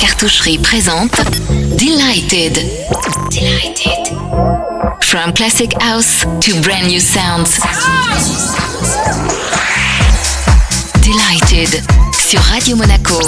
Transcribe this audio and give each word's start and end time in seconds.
cartoucherie 0.00 0.58
présente 0.58 1.20
Delighted. 1.76 2.54
Delighted. 3.30 4.16
From 5.00 5.32
classic 5.32 5.72
house 5.80 6.24
to 6.40 6.60
brand 6.62 6.88
new 6.88 7.00
sounds. 7.00 7.60
Delighted 11.02 11.82
sur 12.12 12.40
Radio 12.40 12.76
Monaco. 12.76 13.18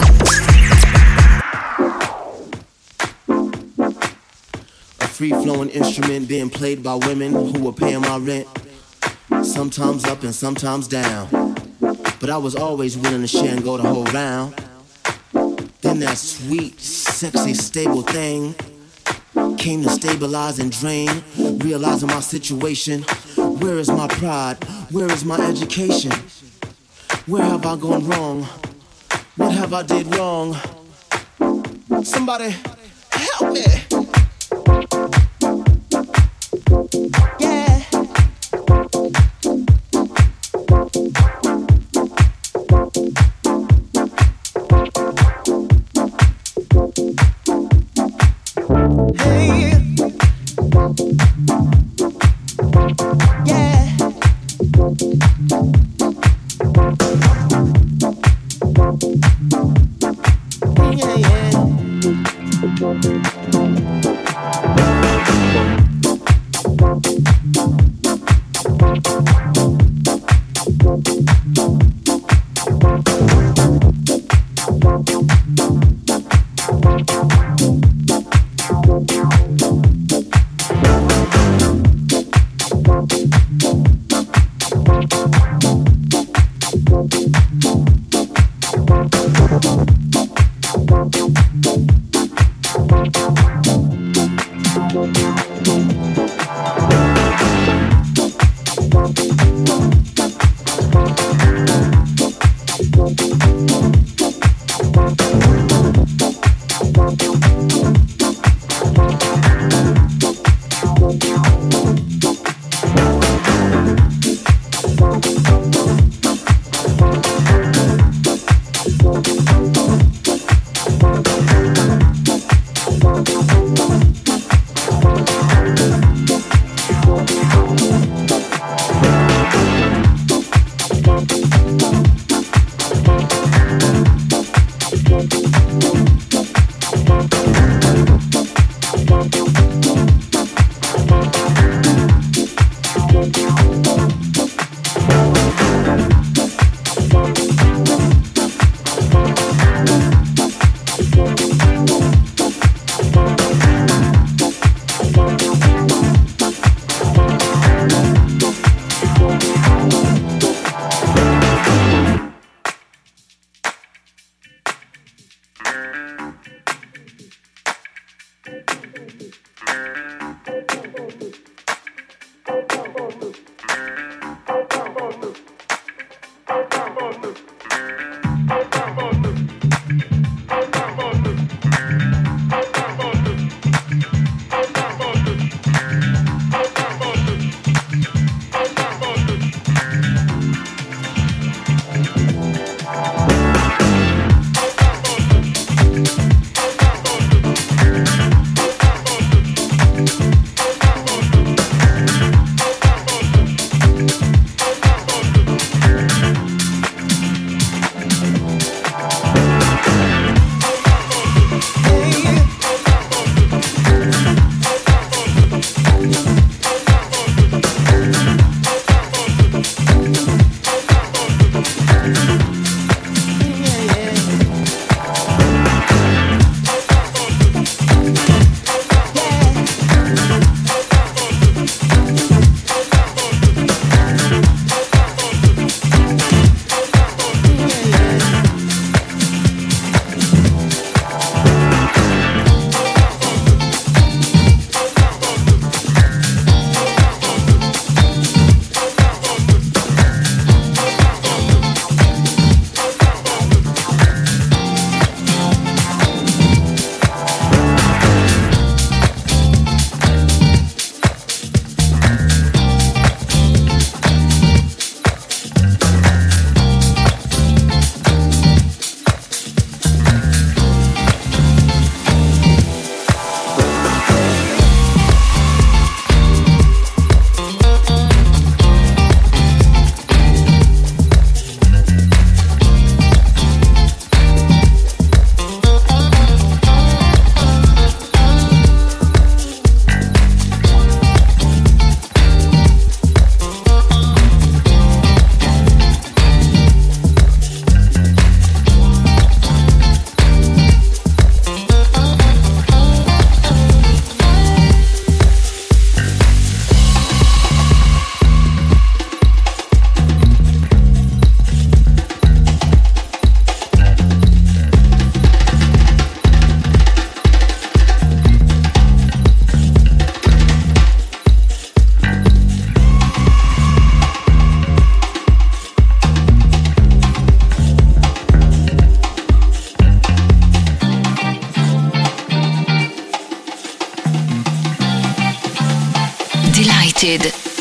A 5.00 5.06
free 5.06 5.30
flowing 5.30 5.70
instrument 5.70 6.28
being 6.28 6.50
played 6.50 6.82
by 6.82 6.94
women 6.94 7.32
who 7.32 7.60
were 7.62 7.72
paying 7.72 8.00
my 8.00 8.18
rent. 8.18 8.46
Sometimes 9.42 10.04
up 10.04 10.22
and 10.22 10.34
sometimes 10.34 10.88
down. 10.88 11.28
But 12.20 12.30
I 12.30 12.36
was 12.36 12.54
always 12.56 12.96
willing 12.96 13.22
to 13.22 13.28
share 13.28 13.52
and 13.52 13.62
go 13.62 13.76
the 13.76 13.88
whole 13.88 14.04
round. 14.06 14.54
Then 15.88 16.00
that 16.00 16.18
sweet, 16.18 16.78
sexy, 16.78 17.54
stable 17.54 18.02
thing 18.02 18.54
came 19.56 19.82
to 19.84 19.88
stabilize 19.88 20.58
and 20.58 20.70
drain, 20.70 21.08
realizing 21.38 22.08
my 22.08 22.20
situation. 22.20 23.04
Where 23.36 23.78
is 23.78 23.88
my 23.88 24.06
pride? 24.06 24.62
Where 24.90 25.10
is 25.10 25.24
my 25.24 25.40
education? 25.48 26.12
Where 27.24 27.42
have 27.42 27.64
I 27.64 27.76
gone 27.76 28.06
wrong? 28.06 28.42
What 29.36 29.52
have 29.52 29.72
I 29.72 29.82
did 29.82 30.14
wrong? 30.14 30.58
Somebody 32.04 32.54
help 33.10 33.54
me. 33.54 35.17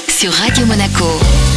Sur 0.09 0.33
Radio 0.33 0.65
Monaco. 0.65 1.56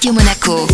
Radio 0.00 0.14
Monaco. 0.14 0.69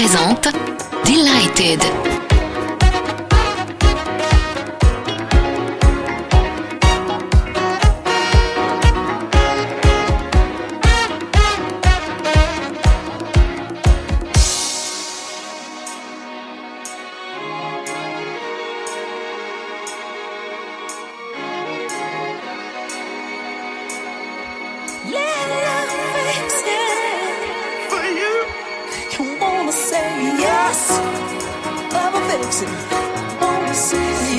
Présente 0.00 0.48
Delighted. 1.04 2.09
I'ma 29.70 29.78
say 29.78 30.22
yes. 30.42 30.90
Love 31.94 32.14
affection. 32.16 32.70
Won't 33.40 33.76
say 33.76 34.29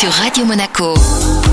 sur 0.00 0.10
Radio 0.12 0.46
Monaco. 0.46 1.49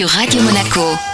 Sur 0.00 0.08
Radio 0.08 0.40
Monaco. 0.40 1.09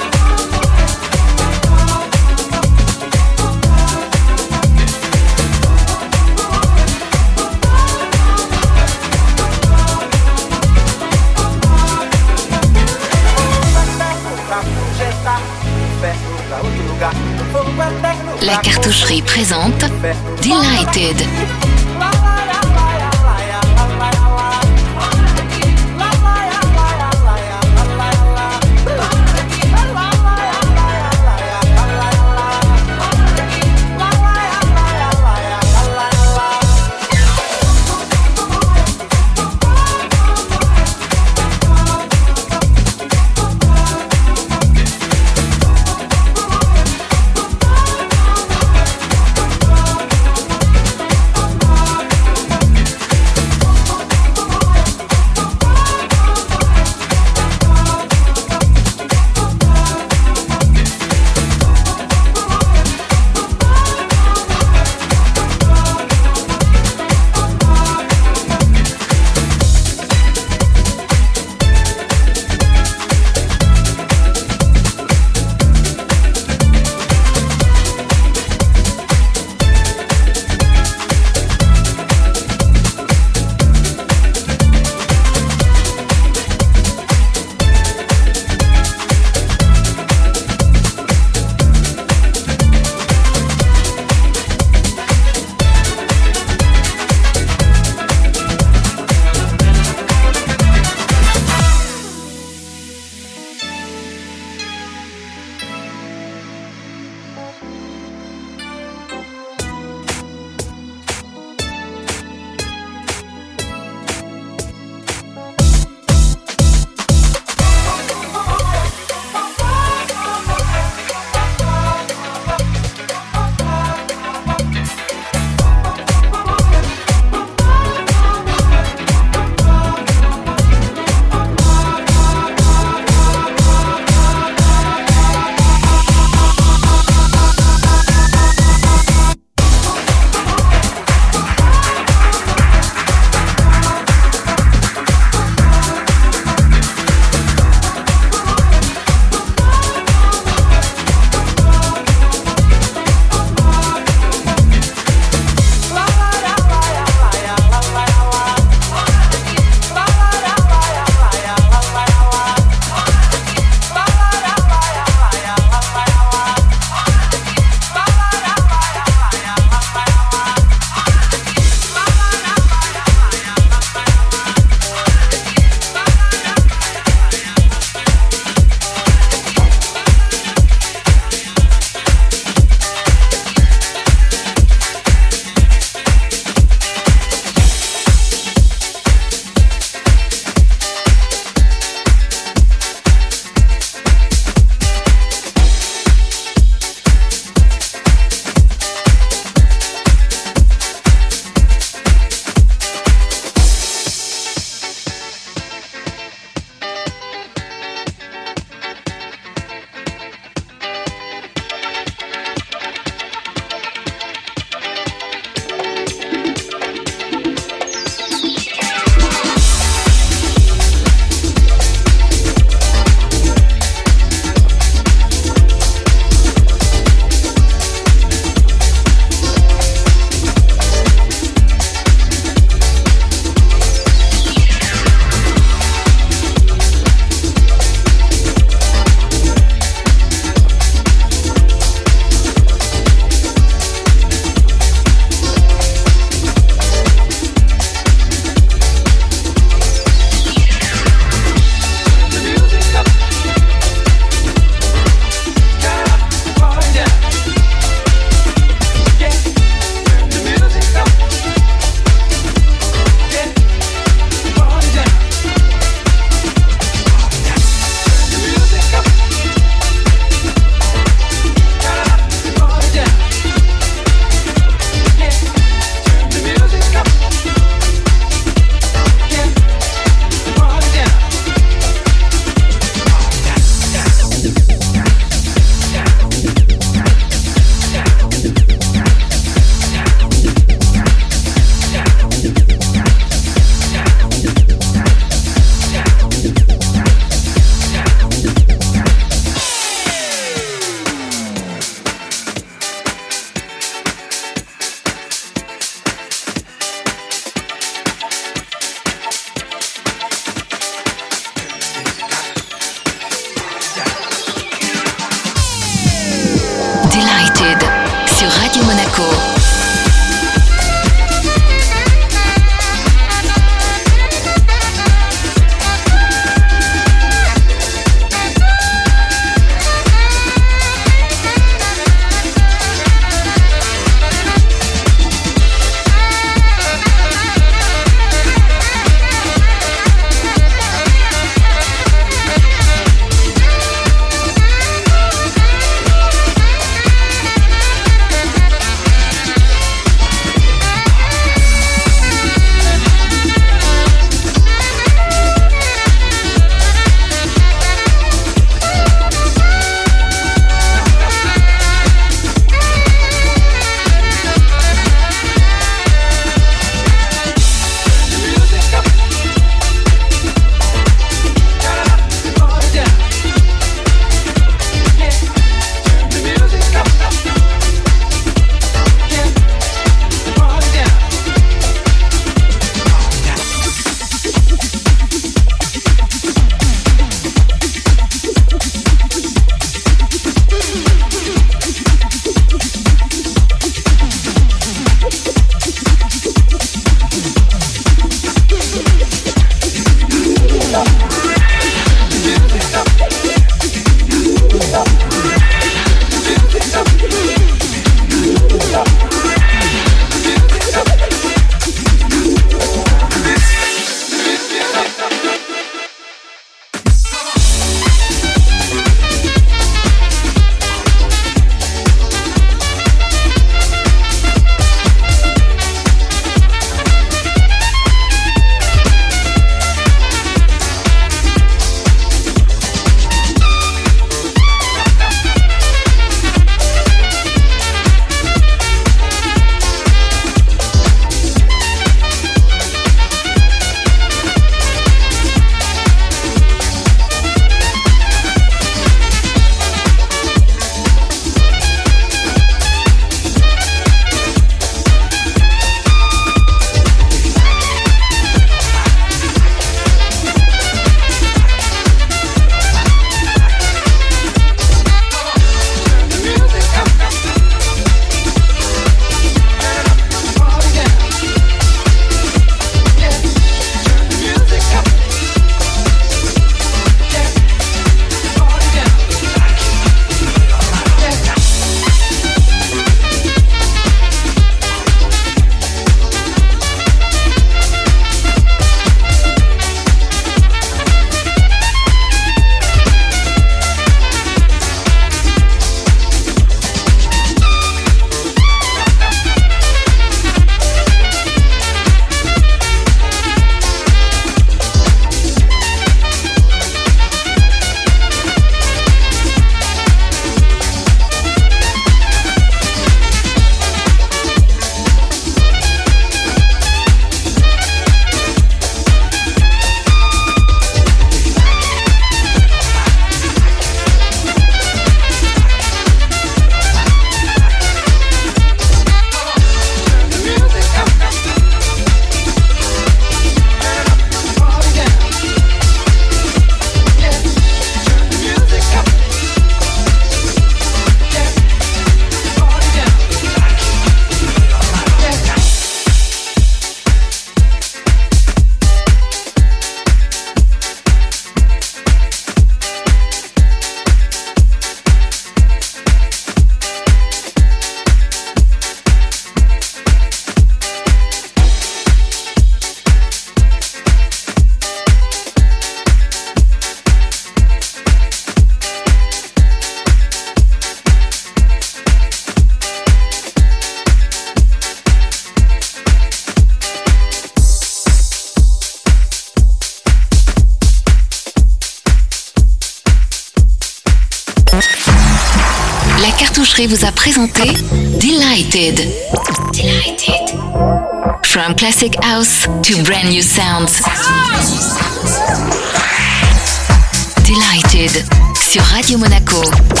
Sur 598.71 598.81
Radio 598.83 599.17
Monaco. 599.17 600.00